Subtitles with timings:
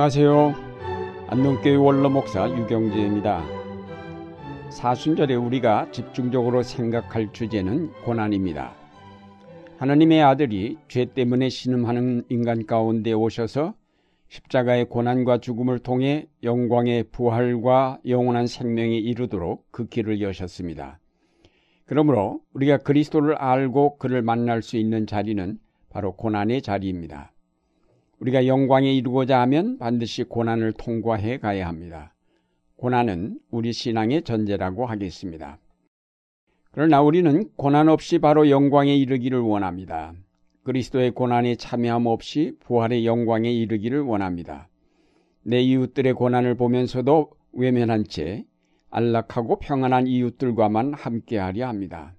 [0.00, 0.54] 안녕하세요.
[1.26, 3.44] 안동교회 원로 목사 유경재입니다.
[4.70, 8.74] 사순절에 우리가 집중적으로 생각할 주제는 고난입니다.
[9.76, 13.74] 하나님의 아들이 죄 때문에 신음하는 인간 가운데 오셔서
[14.28, 20.98] 십자가의 고난과 죽음을 통해 영광의 부활과 영원한 생명에 이르도록 그 길을 여셨습니다.
[21.84, 25.58] 그러므로 우리가 그리스도를 알고 그를 만날 수 있는 자리는
[25.90, 27.32] 바로 고난의 자리입니다.
[28.20, 32.14] 우리가 영광에 이르고자 하면 반드시 고난을 통과해 가야 합니다.
[32.76, 35.58] 고난은 우리 신앙의 전제라고 하겠습니다.
[36.70, 40.12] 그러나 우리는 고난 없이 바로 영광에 이르기를 원합니다.
[40.64, 44.68] 그리스도의 고난에 참여함 없이 부활의 영광에 이르기를 원합니다.
[45.42, 48.44] 내 이웃들의 고난을 보면서도 외면한 채
[48.90, 52.14] 안락하고 평안한 이웃들과만 함께하려 합니다.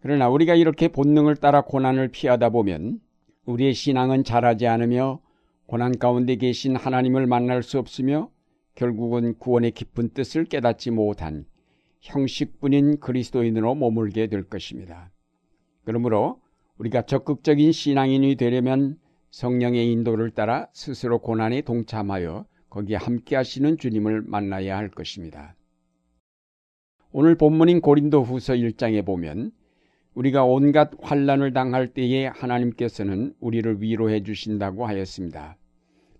[0.00, 3.00] 그러나 우리가 이렇게 본능을 따라 고난을 피하다 보면
[3.46, 5.20] 우리의 신앙은 자라지 않으며
[5.66, 8.30] 고난 가운데 계신 하나님을 만날 수 없으며
[8.74, 11.46] 결국은 구원의 깊은 뜻을 깨닫지 못한
[12.00, 15.10] 형식뿐인 그리스도인으로 머물게 될 것입니다.
[15.84, 16.40] 그러므로
[16.78, 18.98] 우리가 적극적인 신앙인이 되려면
[19.30, 25.56] 성령의 인도를 따라 스스로 고난에 동참하여 거기에 함께 하시는 주님을 만나야 할 것입니다.
[27.12, 29.52] 오늘 본문인 고린도 후서 1장에 보면
[30.16, 35.58] 우리가 온갖 환란을 당할 때에 하나님께서는 우리를 위로해 주신다고 하였습니다.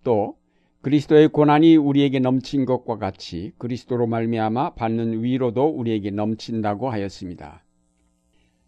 [0.04, 0.36] 또
[0.82, 7.64] 그리스도의 고난이 우리에게 넘친 것과 같이 그리스도로 말미암아 받는 위로도 우리에게 넘친다고 하였습니다.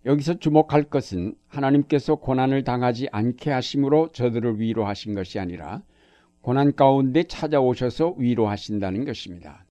[0.06, 5.82] 여기서 주목할 것은 하나님께서 고난을 당하지 않게 하심으로 저들을 위로하신 것이 아니라
[6.40, 9.66] 고난 가운데 찾아오셔서 위로하신다는 것입니다.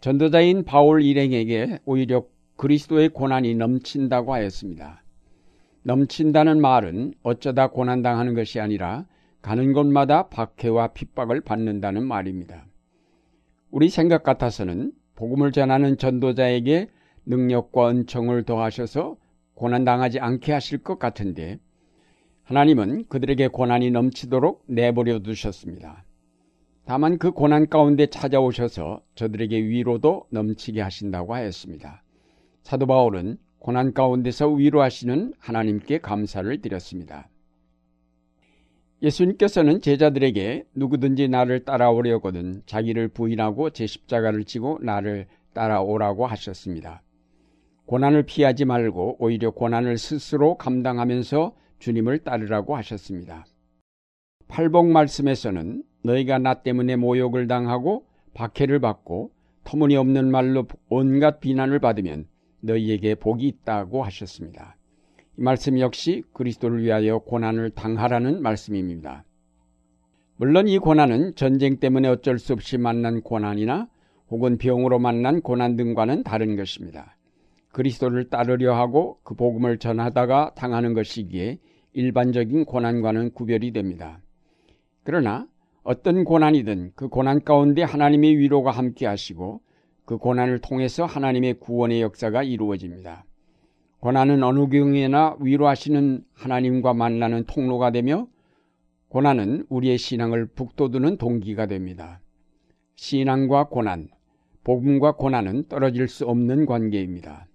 [0.00, 5.02] 전도자인 바울 일행에게 오히려 그리스도의 고난이 넘친다고 하였습니다.
[5.82, 9.06] 넘친다는 말은 어쩌다 고난당하는 것이 아니라
[9.42, 12.66] 가는 곳마다 박해와 핍박을 받는다는 말입니다.
[13.70, 16.88] 우리 생각 같아서는 복음을 전하는 전도자에게
[17.26, 19.16] 능력과 은총을 더하셔서
[19.54, 21.58] 고난당하지 않게 하실 것 같은데
[22.44, 26.04] 하나님은 그들에게 고난이 넘치도록 내버려 두셨습니다.
[26.86, 32.03] 다만 그 고난 가운데 찾아오셔서 저들에게 위로도 넘치게 하신다고 하였습니다.
[32.64, 37.28] 사도 바울은 고난 가운데서 위로하시는 하나님께 감사를 드렸습니다.
[39.02, 47.02] 예수님께서는 제자들에게 누구든지 나를 따라오려거든 자기를 부인하고 제 십자가를 지고 나를 따라오라고 하셨습니다.
[47.84, 53.44] 고난을 피하지 말고 오히려 고난을 스스로 감당하면서 주님을 따르라고 하셨습니다.
[54.48, 59.32] 팔복 말씀에서는 너희가 나 때문에 모욕을 당하고 박해를 받고
[59.64, 62.26] 터무니없는 말로 온갖 비난을 받으면
[62.64, 64.76] 너희에게 복이 있다고 하셨습니다.
[65.38, 69.24] 이 말씀 역시 그리스도를 위하여 고난을 당하라는 말씀입니다.
[70.36, 73.88] 물론 이 고난은 전쟁 때문에 어쩔 수 없이 만난 고난이나
[74.30, 77.16] 혹은 병으로 만난 고난 등과는 다른 것입니다.
[77.72, 81.58] 그리스도를 따르려 하고 그 복음을 전하다가 당하는 것이기에
[81.92, 84.20] 일반적인 고난과는 구별이 됩니다.
[85.04, 85.46] 그러나
[85.82, 89.60] 어떤 고난이든 그 고난 가운데 하나님의 위로가 함께 하시고
[90.04, 93.24] 그 고난을 통해서 하나님의 구원의 역사가 이루어집니다.
[94.00, 98.26] 고난은 어느 경우에나 위로하시는 하나님과 만나는 통로가 되며
[99.08, 102.20] 고난은 우리의 신앙을 북돋우는 동기가 됩니다.
[102.96, 104.08] 신앙과 고난,
[104.62, 107.46] 복음과 고난은 떨어질 수 없는 관계입니다.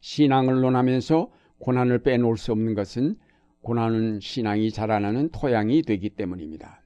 [0.00, 3.16] 신앙을 논하면서 고난을 빼놓을 수 없는 것은
[3.62, 6.82] 고난은 신앙이 자라나는 토양이 되기 때문입니다.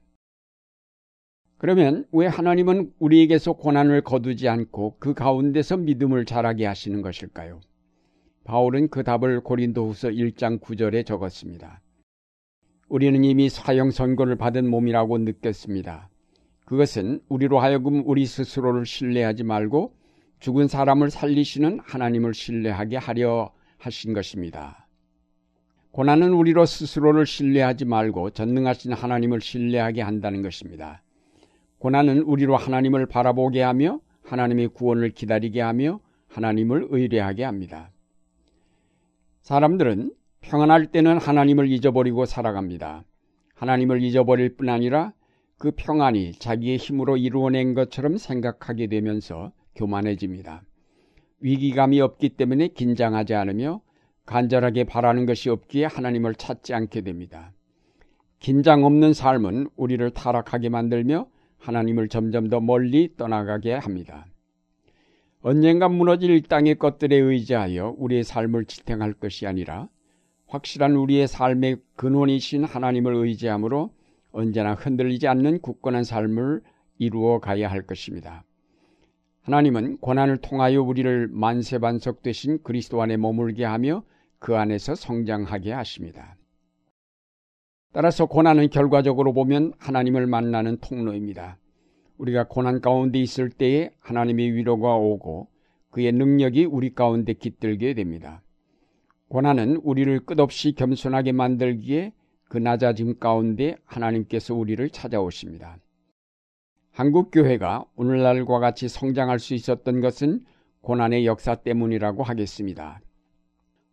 [1.61, 7.61] 그러면 왜 하나님은 우리에게서 고난을 거두지 않고 그 가운데서 믿음을 자라게 하시는 것일까요?
[8.45, 11.79] 바울은 그 답을 고린도후서 1장 9절에 적었습니다.
[12.89, 16.09] 우리는 이미 사형 선고를 받은 몸이라고 느꼈습니다.
[16.65, 19.93] 그것은 우리로 하여금 우리 스스로를 신뢰하지 말고
[20.39, 24.87] 죽은 사람을 살리시는 하나님을 신뢰하게 하려 하신 것입니다.
[25.91, 31.03] 고난은 우리로 스스로를 신뢰하지 말고 전능하신 하나님을 신뢰하게 한다는 것입니다.
[31.81, 37.89] 고난은 우리로 하나님을 바라보게 하며 하나님의 구원을 기다리게 하며 하나님을 의뢰하게 합니다.
[39.41, 43.03] 사람들은 평안할 때는 하나님을 잊어버리고 살아갑니다.
[43.55, 45.13] 하나님을 잊어버릴 뿐 아니라
[45.57, 50.61] 그 평안이 자기의 힘으로 이루어낸 것처럼 생각하게 되면서 교만해집니다.
[51.39, 53.81] 위기감이 없기 때문에 긴장하지 않으며
[54.27, 57.53] 간절하게 바라는 것이 없기에 하나님을 찾지 않게 됩니다.
[58.37, 61.30] 긴장 없는 삶은 우리를 타락하게 만들며
[61.61, 64.25] 하나님을 점점 더 멀리 떠나가게 합니다.
[65.41, 69.87] 언젠가 무너질 땅의 것들에 의지하여 우리의 삶을 지탱할 것이 아니라
[70.47, 73.91] 확실한 우리의 삶의 근원이신 하나님을 의지함으로
[74.31, 76.61] 언제나 흔들리지 않는 굳건한 삶을
[76.97, 78.43] 이루어 가야 할 것입니다.
[79.43, 84.03] 하나님은 고난을 통하여 우리를 만세반석 되신 그리스도 안에 머물게 하며
[84.39, 86.35] 그 안에서 성장하게 하십니다.
[87.93, 91.57] 따라서 고난은 결과적으로 보면 하나님을 만나는 통로입니다.
[92.17, 95.47] 우리가 고난 가운데 있을 때에 하나님의 위로가 오고
[95.89, 98.41] 그의 능력이 우리 가운데 깃들게 됩니다.
[99.27, 102.13] 고난은 우리를 끝없이 겸손하게 만들기에
[102.47, 105.77] 그 낮아짐 가운데 하나님께서 우리를 찾아오십니다.
[106.91, 110.45] 한국 교회가 오늘날과 같이 성장할 수 있었던 것은
[110.81, 113.01] 고난의 역사 때문이라고 하겠습니다.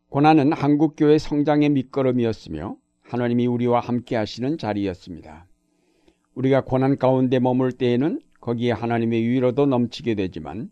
[0.08, 2.76] 고난은 한국 교회 성장의 밑거름이었으며
[3.08, 5.46] 하나님이 우리와 함께 하시는 자리였습니다.
[6.34, 10.70] 우리가 고난 가운데 머물 때에는 거기에 하나님의 위로도 넘치게 되지만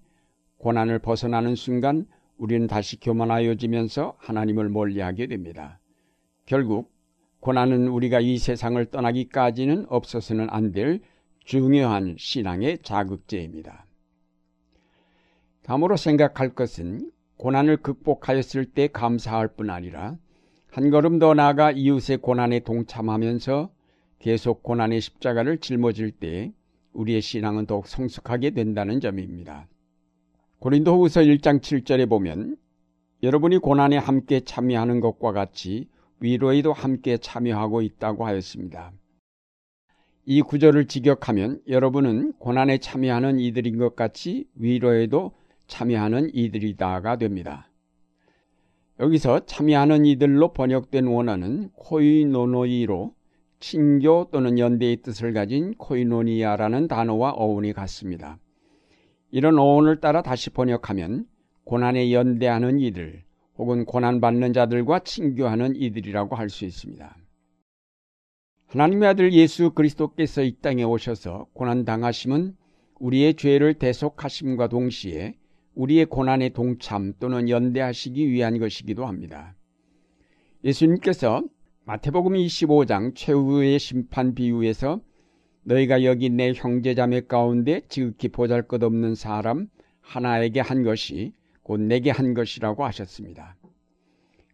[0.59, 2.07] 고난을 벗어나는 순간
[2.37, 5.81] 우리는 다시 교만하여지면서 하나님을 멀리하게 됩니다.
[6.45, 6.93] 결국
[7.41, 11.01] 고난은 우리가 이 세상을 떠나기까지는 없어서는 안 될
[11.45, 13.87] 중요한 신앙의 자극제입니다.
[15.63, 20.19] 다음으로 생각할 것은 고난을 극복하였을 때 감사할 뿐 아니라
[20.77, 23.71] 한 걸음 더 나아가 이웃의 고난에 동참하면서
[24.19, 26.53] 계속 고난의 십자가를 짊어질 때
[26.93, 29.69] 우리의 신앙은 더욱 성숙하게 된다는 점입니다.
[30.59, 32.59] 고린도 후서 1장 7절에 보면
[33.23, 35.89] 여러분이 고난에 함께 참여하는 것과 같이
[36.21, 38.93] 위로에도 함께 참여하고 있다고 하였습니다.
[40.27, 45.33] 이 구절을 직역하면 여러분은 고난에 참여하는 이들인 것 같이 위로에도
[45.69, 47.66] 참여하는 이들이다가 됩니다.
[48.99, 53.15] 여기서 참여하는 이들로 번역된 원어는 κοινωνοί로
[53.61, 58.39] 친교 또는 연대의 뜻을 가진 κοινωνία라는 단어와 어원이 같습니다.
[59.31, 61.27] 이런 어원을 따라 다시 번역하면
[61.65, 63.23] 고난에 연대하는 이들
[63.59, 67.17] 혹은 고난받는 자들과 친교하는 이들이라고 할 수 있습니다.
[68.69, 72.57] 하나님의 아들 예수 그리스도께서 이 땅에 오셔서 고난당하심은
[72.99, 75.35] 우리의 죄를 대속하심과 동시에
[75.77, 79.55] 우리의 고난의 동참 또는 연대하시기 위한 것이기도 합니다.
[80.65, 81.45] 예수님께서
[81.85, 85.01] 마태복음 25장 최후의 심판 비유에서
[85.63, 89.69] 너희가 여기 내 형제자매 가운데 지극히 보잘것없는 사람
[90.01, 91.33] 하나에게 한 것이
[91.63, 93.57] 곧 내게 한 것이라고 하셨습니다.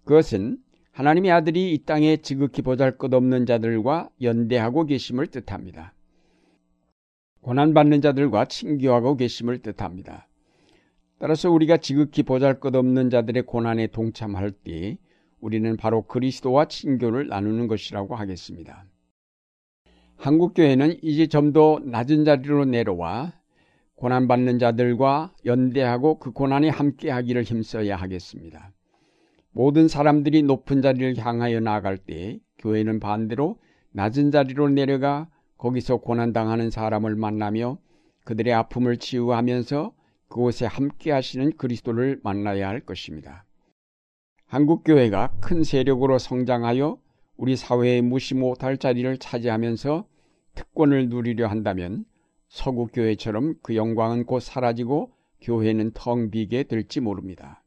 [0.05, 0.59] 그것은
[0.91, 5.95] 하나님의 아들이 이 땅에 지극히 보잘것없는 자들과 연대하고 계심을 뜻합니다.
[7.43, 10.29] 고난받는 자들과 친교하고 계심을 뜻합니다.
[11.23, 14.99] 따라서 우리가 지극히 보잘것없는 자들의 고난에 동참할 때
[15.41, 18.87] 우리는 바로 그리스도와 친교를 나누는 것이라고 하겠습니다.
[20.17, 23.35] 한국교회는 이제 좀 더 낮은 자리로 내려와
[23.95, 28.73] 고난받는 자들과 연대하고 그 고난에 함께하기를 힘써야 하겠습니다.
[29.53, 33.61] 모든 사람들이 높은 자리를 향하여 나아갈 때 교회는 반대로
[33.93, 37.79] 낮은 자리로 내려가 거기서 고난당하는 사람을 만나며
[38.25, 40.02] 그들의 아픔을 치유하면서
[40.33, 43.45] 그곳에 함께 하시는 그리스도를 만나야 할 것입니다.
[44.47, 46.99] 한국 교회가 큰 세력으로 성장하여
[47.37, 50.07] 우리 사회에 무시 못할 자리를 차지하면서
[50.55, 52.07] 특권을 누리려 한다면
[52.49, 55.13] 서구 교회처럼 그 영광은 곧 사라지고
[55.43, 57.63] 교회는 텅 비게 될지 모릅니다.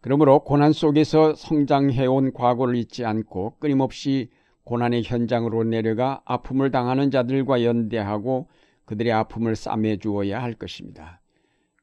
[0.00, 4.30] 그러므로 고난 속에서 성장해온 과거를 잊지 않고 끊임없이
[4.62, 8.48] 고난의 현장으로 내려가 아픔을 당하는 자들과 연대하고
[8.84, 11.21] 그들의 아픔을 싸매 주어야 할 것입니다.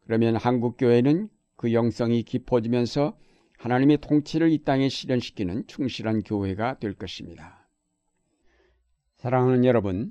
[0.10, 3.16] 그러면 한국 교회는 그 영성이 깊어지면서
[3.60, 7.70] 하나님의 통치를 이 땅에 실현시키는 충실한 교회가 될 것입니다.
[9.18, 10.10] 사랑하는 여러분,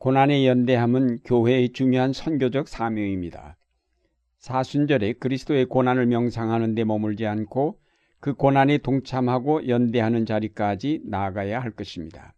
[0.00, 3.56] 고난의 연대함은 교회의 중요한 선교적 사명입니다.
[4.36, 7.80] 사순절에 그리스도의 고난을 명상하는 데 머물지 않고
[8.20, 12.34] 그 고난에 동참하고 연대하는 자리까지 나아가야 할 것입니다.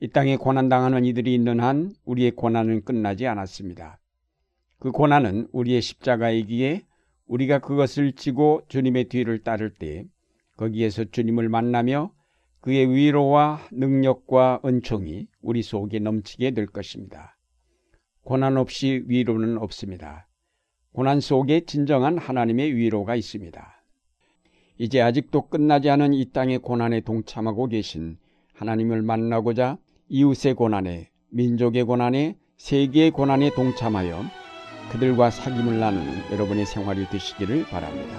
[0.00, 3.98] 이 땅에 고난당하는 이들이 있는 한 우리의 고난은 끝나지 않았습니다.
[4.82, 6.82] 그 고난은 우리의 십자가이기에
[7.28, 10.06] 우리가 그것을 지고 주님의 뒤를 따를 때
[10.56, 12.10] 거기에서 주님을 만나며
[12.62, 17.38] 그의 위로와 능력과 은총이 우리 속에 넘치게 될 것입니다.
[18.24, 20.26] 고난 없이 위로는 없습니다.
[20.90, 23.84] 고난 속에 진정한 하나님의 위로가 있습니다.
[24.78, 28.18] 이제 아직도 끝나지 않은 이 땅의 고난에 동참하고 계신
[28.52, 34.41] 하나님을 만나고자 이웃의 고난에, 민족의 고난에, 세계의 고난에 동참하여
[34.92, 38.14] 그들과 사귐을 나누는 여러분의 생활이 되시기를 바랍니다.